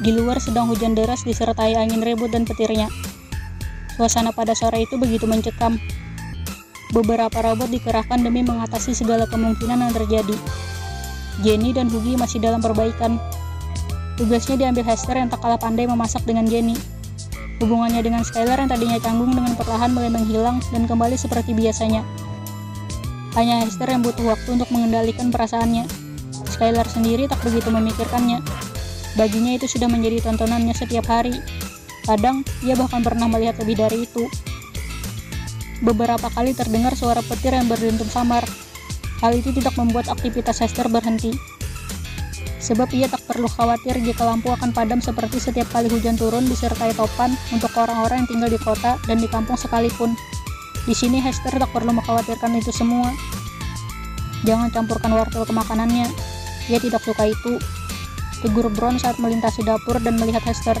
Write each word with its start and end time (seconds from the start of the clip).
Di 0.00 0.16
luar 0.16 0.40
sedang 0.40 0.64
hujan 0.64 0.96
deras 0.96 1.28
disertai 1.28 1.76
angin 1.76 2.00
rebut 2.00 2.32
dan 2.32 2.48
petirnya. 2.48 2.88
Suasana 4.00 4.32
pada 4.32 4.56
sore 4.56 4.88
itu 4.88 4.96
begitu 4.96 5.28
mencekam. 5.28 5.76
Beberapa 6.96 7.44
robot 7.44 7.68
dikerahkan 7.68 8.24
demi 8.24 8.40
mengatasi 8.40 8.96
segala 8.96 9.28
kemungkinan 9.28 9.76
yang 9.76 9.92
terjadi. 9.92 10.32
Jenny 11.44 11.76
dan 11.76 11.92
Hugi 11.92 12.16
masih 12.16 12.40
dalam 12.40 12.64
perbaikan. 12.64 13.20
Tugasnya 14.16 14.56
diambil 14.56 14.88
Hester 14.88 15.20
yang 15.20 15.28
tak 15.28 15.44
kalah 15.44 15.60
pandai 15.60 15.84
memasak 15.84 16.24
dengan 16.24 16.48
Jenny. 16.48 16.80
Hubungannya 17.60 18.00
dengan 18.00 18.24
Skylar 18.24 18.56
yang 18.56 18.72
tadinya 18.72 18.96
canggung 19.04 19.36
dengan 19.36 19.52
perlahan 19.52 19.92
mulai 19.92 20.08
menghilang 20.08 20.64
dan 20.72 20.88
kembali 20.88 21.20
seperti 21.20 21.52
biasanya. 21.52 22.00
Hanya 23.36 23.68
Hester 23.68 23.92
yang 23.92 24.00
butuh 24.00 24.32
waktu 24.32 24.48
untuk 24.56 24.72
mengendalikan 24.72 25.28
perasaannya. 25.28 25.84
Skylar 26.56 26.88
sendiri 26.88 27.28
tak 27.28 27.44
begitu 27.44 27.68
memikirkannya. 27.68 28.40
Baginya 29.18 29.58
itu 29.58 29.66
sudah 29.66 29.90
menjadi 29.90 30.22
tontonannya 30.22 30.74
setiap 30.76 31.10
hari. 31.10 31.34
Kadang, 32.06 32.46
ia 32.62 32.78
bahkan 32.78 33.02
pernah 33.02 33.26
melihat 33.26 33.58
lebih 33.62 33.80
dari 33.80 34.06
itu. 34.06 34.26
Beberapa 35.80 36.28
kali 36.30 36.52
terdengar 36.52 36.92
suara 36.92 37.24
petir 37.24 37.56
yang 37.56 37.66
berdentum 37.66 38.06
samar. 38.06 38.44
Hal 39.24 39.32
itu 39.36 39.52
tidak 39.52 39.74
membuat 39.76 40.08
aktivitas 40.12 40.60
Hester 40.60 40.88
berhenti. 40.88 41.32
Sebab 42.60 42.92
ia 42.92 43.08
tak 43.08 43.24
perlu 43.24 43.48
khawatir 43.48 43.96
jika 44.04 44.28
lampu 44.28 44.52
akan 44.52 44.70
padam 44.76 45.00
seperti 45.00 45.40
setiap 45.40 45.66
kali 45.72 45.88
hujan 45.88 46.20
turun 46.20 46.44
disertai 46.44 46.92
topan 46.92 47.32
untuk 47.48 47.72
orang-orang 47.72 48.24
yang 48.24 48.28
tinggal 48.28 48.50
di 48.52 48.60
kota 48.60 49.00
dan 49.08 49.16
di 49.16 49.26
kampung 49.26 49.56
sekalipun. 49.56 50.12
Di 50.84 50.92
sini 50.92 51.20
Hester 51.24 51.56
tak 51.56 51.72
perlu 51.72 51.96
mengkhawatirkan 51.96 52.52
itu 52.60 52.68
semua. 52.68 53.12
Jangan 54.44 54.68
campurkan 54.72 55.12
wortel 55.12 55.48
ke 55.48 55.52
makanannya. 55.52 56.08
Ia 56.68 56.78
tidak 56.80 57.00
suka 57.04 57.28
itu. 57.28 57.56
Tegur 58.40 58.72
Brown 58.72 58.96
saat 58.96 59.20
melintasi 59.20 59.60
dapur 59.64 60.00
dan 60.00 60.16
melihat 60.16 60.40
Hester. 60.40 60.80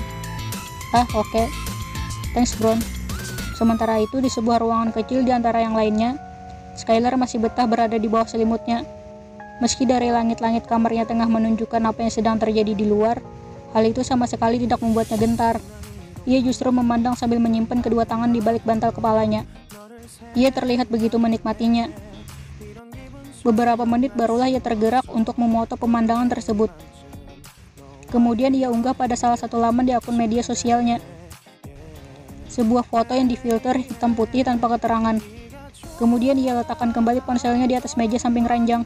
Ah, 0.96 1.04
oke. 1.12 1.28
Okay. 1.28 1.46
Thanks, 2.32 2.56
Brown. 2.56 2.80
Sementara 3.52 4.00
itu, 4.00 4.24
di 4.24 4.32
sebuah 4.32 4.64
ruangan 4.64 4.96
kecil 4.96 5.20
di 5.20 5.28
antara 5.28 5.60
yang 5.60 5.76
lainnya, 5.76 6.16
Skylar 6.80 7.20
masih 7.20 7.36
betah 7.44 7.68
berada 7.68 8.00
di 8.00 8.08
bawah 8.08 8.24
selimutnya. 8.24 8.88
Meski 9.60 9.84
dari 9.84 10.08
langit-langit 10.08 10.64
kamarnya 10.64 11.04
tengah 11.04 11.28
menunjukkan 11.28 11.84
apa 11.84 12.00
yang 12.00 12.12
sedang 12.12 12.36
terjadi 12.40 12.72
di 12.72 12.88
luar, 12.88 13.20
hal 13.76 13.84
itu 13.84 14.00
sama 14.00 14.24
sekali 14.24 14.56
tidak 14.56 14.80
membuatnya 14.80 15.20
gentar. 15.20 15.60
Ia 16.24 16.40
justru 16.40 16.72
memandang 16.72 17.12
sambil 17.12 17.36
menyimpan 17.44 17.84
kedua 17.84 18.08
tangan 18.08 18.32
di 18.32 18.40
balik 18.40 18.64
bantal 18.64 18.96
kepalanya. 18.96 19.44
Ia 20.32 20.48
terlihat 20.48 20.88
begitu 20.88 21.20
menikmatinya. 21.20 21.92
Beberapa 23.44 23.84
menit 23.84 24.16
barulah 24.16 24.48
ia 24.48 24.60
tergerak 24.60 25.04
untuk 25.12 25.36
memoto 25.36 25.76
pemandangan 25.76 26.28
tersebut. 26.32 26.72
Kemudian 28.10 28.50
ia 28.52 28.66
unggah 28.68 28.92
pada 28.92 29.14
salah 29.14 29.38
satu 29.38 29.56
laman 29.62 29.86
di 29.86 29.94
akun 29.94 30.18
media 30.18 30.42
sosialnya. 30.42 30.98
Sebuah 32.50 32.82
foto 32.82 33.14
yang 33.14 33.30
difilter 33.30 33.78
hitam 33.78 34.18
putih 34.18 34.42
tanpa 34.42 34.66
keterangan. 34.74 35.22
Kemudian 35.94 36.34
ia 36.34 36.58
letakkan 36.58 36.90
kembali 36.90 37.22
ponselnya 37.22 37.70
di 37.70 37.78
atas 37.78 37.94
meja 37.94 38.18
samping 38.18 38.50
ranjang. 38.50 38.82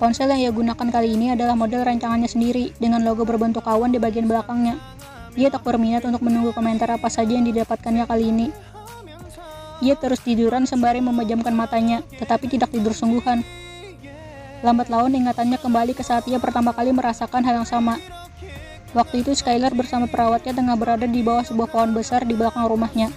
Ponsel 0.00 0.32
yang 0.32 0.40
ia 0.40 0.50
gunakan 0.56 0.88
kali 0.88 1.12
ini 1.12 1.36
adalah 1.36 1.52
model 1.52 1.84
rancangannya 1.84 2.24
sendiri 2.24 2.72
dengan 2.80 3.04
logo 3.04 3.28
berbentuk 3.28 3.68
awan 3.68 3.92
di 3.92 4.00
bagian 4.00 4.24
belakangnya. 4.24 4.80
Ia 5.36 5.52
tak 5.52 5.60
berminat 5.60 6.08
untuk 6.08 6.24
menunggu 6.24 6.56
komentar 6.56 6.88
apa 6.88 7.12
saja 7.12 7.36
yang 7.36 7.44
didapatkannya 7.44 8.08
kali 8.08 8.32
ini. 8.32 8.48
Ia 9.84 10.00
terus 10.00 10.24
tiduran 10.24 10.64
sembari 10.64 11.04
memejamkan 11.04 11.52
matanya, 11.52 12.00
tetapi 12.16 12.48
tidak 12.48 12.72
tidur 12.72 12.96
sungguhan. 12.96 13.44
Lambat 14.60 14.92
laun 14.92 15.16
ingatannya 15.16 15.56
kembali 15.56 15.96
ke 15.96 16.04
saat 16.04 16.28
ia 16.28 16.36
pertama 16.36 16.76
kali 16.76 16.92
merasakan 16.92 17.40
hal 17.40 17.64
yang 17.64 17.68
sama. 17.68 17.96
Waktu 18.92 19.24
itu 19.24 19.32
Skylar 19.32 19.72
bersama 19.72 20.04
perawatnya 20.04 20.52
tengah 20.52 20.76
berada 20.76 21.08
di 21.08 21.24
bawah 21.24 21.40
sebuah 21.40 21.72
pohon 21.72 21.96
besar 21.96 22.28
di 22.28 22.36
belakang 22.36 22.68
rumahnya. 22.68 23.08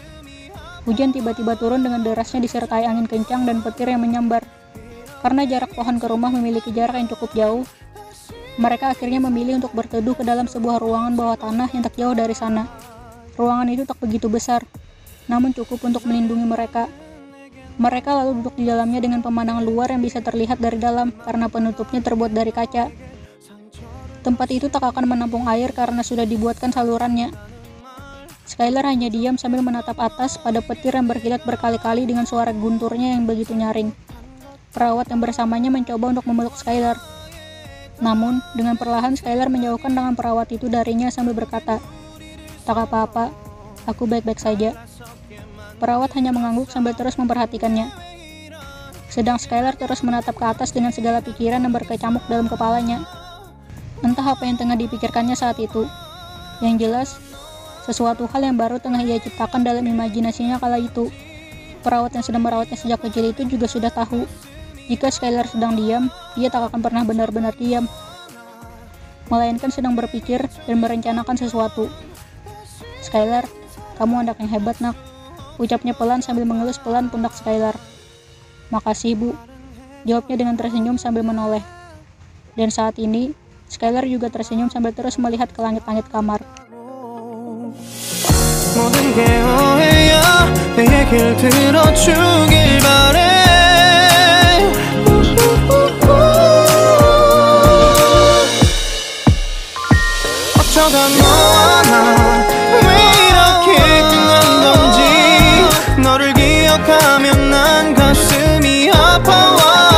Hujan 0.87 1.11
tiba-tiba 1.11 1.59
turun 1.59 1.83
dengan 1.83 1.99
derasnya 1.99 2.39
disertai 2.39 2.87
angin 2.87 3.11
kencang 3.11 3.43
dan 3.43 3.59
petir 3.59 3.91
yang 3.91 3.99
menyambar. 3.99 4.43
Karena 5.19 5.43
jarak 5.43 5.75
pohon 5.75 5.99
ke 5.99 6.07
rumah 6.07 6.31
memiliki 6.31 6.71
jarak 6.71 6.95
yang 6.95 7.11
cukup 7.11 7.31
jauh, 7.35 7.63
mereka 8.55 8.95
akhirnya 8.95 9.19
memilih 9.19 9.59
untuk 9.59 9.75
berteduh 9.75 10.15
ke 10.15 10.23
dalam 10.23 10.47
sebuah 10.47 10.79
ruangan 10.79 11.17
bawah 11.17 11.35
tanah 11.35 11.67
yang 11.75 11.83
tak 11.83 11.95
jauh 11.99 12.15
dari 12.15 12.35
sana. 12.37 12.69
Ruangan 13.35 13.67
itu 13.67 13.83
tak 13.83 13.99
begitu 13.99 14.31
besar, 14.31 14.63
namun 15.27 15.51
cukup 15.51 15.81
untuk 15.83 16.05
melindungi 16.07 16.45
mereka 16.45 16.87
mereka 17.81 18.13
lalu 18.13 18.41
duduk 18.41 18.55
di 18.57 18.69
dalamnya 18.69 19.01
dengan 19.01 19.25
pemandangan 19.25 19.65
luar 19.65 19.89
yang 19.89 20.01
bisa 20.05 20.21
terlihat 20.21 20.61
dari 20.61 20.77
dalam 20.77 21.09
karena 21.25 21.49
penutupnya 21.49 22.05
terbuat 22.05 22.29
dari 22.29 22.53
kaca. 22.53 22.93
Tempat 24.23 24.47
itu 24.55 24.71
tak 24.71 24.85
akan 24.85 25.03
menampung 25.09 25.49
air 25.49 25.73
karena 25.75 25.99
sudah 26.05 26.23
dibuatkan 26.23 26.71
salurannya. 26.71 27.33
Skylar 28.43 28.85
hanya 28.85 29.09
diam 29.09 29.35
sambil 29.35 29.65
menatap 29.65 29.97
atas 29.97 30.37
pada 30.37 30.61
petir 30.61 30.93
yang 30.93 31.09
berkilat 31.09 31.41
berkali-kali 31.43 32.05
dengan 32.05 32.23
suara 32.23 32.53
gunturnya 32.53 33.17
yang 33.17 33.25
begitu 33.25 33.51
nyaring. 33.55 33.91
Perawat 34.71 35.09
yang 35.09 35.19
bersamanya 35.19 35.73
mencoba 35.73 36.13
untuk 36.13 36.25
memeluk 36.29 36.55
Skylar. 36.55 36.95
Namun, 37.99 38.43
dengan 38.53 38.77
perlahan 38.77 39.17
Skylar 39.17 39.49
menjauhkan 39.49 39.91
tangan 39.95 40.13
perawat 40.13 40.51
itu 40.53 40.69
darinya 40.69 41.09
sambil 41.09 41.33
berkata, 41.33 41.81
Tak 42.63 42.77
apa-apa, 42.77 43.33
aku 43.89 44.07
baik-baik 44.07 44.39
saja. 44.39 44.75
Perawat 45.83 46.15
hanya 46.15 46.31
mengangguk 46.31 46.71
sambil 46.71 46.95
terus 46.95 47.19
memperhatikannya. 47.19 47.91
Sedang 49.11 49.35
Skylar 49.35 49.75
terus 49.75 49.99
menatap 49.99 50.39
ke 50.39 50.47
atas 50.47 50.71
dengan 50.71 50.95
segala 50.95 51.19
pikiran 51.19 51.59
yang 51.59 51.75
berkecamuk 51.75 52.23
dalam 52.31 52.47
kepalanya. 52.47 53.03
Entah 53.99 54.23
apa 54.31 54.47
yang 54.47 54.55
tengah 54.55 54.79
dipikirkannya 54.79 55.35
saat 55.35 55.59
itu. 55.59 55.83
Yang 56.63 56.75
jelas, 56.87 57.09
sesuatu 57.83 58.31
hal 58.31 58.47
yang 58.47 58.55
baru 58.55 58.79
tengah 58.79 59.03
ia 59.03 59.19
ciptakan 59.19 59.67
dalam 59.67 59.83
imajinasinya 59.83 60.55
kala 60.55 60.79
itu. 60.79 61.11
Perawat 61.83 62.15
yang 62.15 62.23
sedang 62.23 62.47
merawatnya 62.47 62.79
sejak 62.79 63.03
kecil 63.03 63.35
itu 63.35 63.43
juga 63.43 63.67
sudah 63.67 63.91
tahu. 63.91 64.23
Jika 64.87 65.11
Skylar 65.11 65.51
sedang 65.51 65.75
diam, 65.75 66.07
ia 66.39 66.47
tak 66.47 66.71
akan 66.71 66.79
pernah 66.79 67.03
benar-benar 67.03 67.59
diam. 67.59 67.91
Melainkan 69.27 69.67
sedang 69.67 69.99
berpikir 69.99 70.47
dan 70.63 70.79
merencanakan 70.79 71.35
sesuatu. 71.35 71.91
Skylar, 73.03 73.43
kamu 73.99 74.23
anak 74.23 74.39
yang 74.39 74.47
hebat 74.47 74.79
nak. 74.79 74.95
Ucapnya 75.61 75.93
pelan 75.93 76.25
sambil 76.25 76.49
mengelus 76.49 76.81
pelan 76.81 77.13
pundak 77.13 77.37
Skylar. 77.37 77.77
Makasih, 78.73 79.13
Bu. 79.13 79.29
Jawabnya 80.03 80.35
dengan 80.35 80.55
tersenyum 80.57 80.97
sambil 80.97 81.21
menoleh. 81.21 81.61
Dan 82.57 82.73
saat 82.73 82.97
ini, 82.97 83.31
Skylar 83.69 84.05
juga 84.09 84.33
tersenyum 84.33 84.73
sambil 84.73 84.93
terus 84.93 85.21
melihat 85.21 85.49
ke 85.53 85.59
langit-langit 85.61 86.09
kamar. 86.09 86.41
기억하면 106.73 107.51
난 107.51 107.93
가슴이 107.93 108.89
아파와 108.91 109.91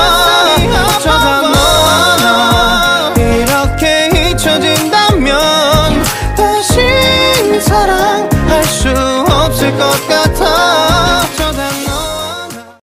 어쩌다 0.97 1.41
너와 1.41 3.13
이렇게 3.15 4.09
잊혀진다면 4.31 6.03
다시 6.35 7.61
사랑할 7.61 8.63
수 8.65 8.89
없을 8.89 9.71
것 9.77 10.07
같아 10.07 10.54